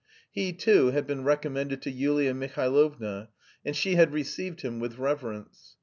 [0.31, 3.29] He, too, had been recommended to Yulia Mihailovna,
[3.63, 5.75] and she had received him with reverence.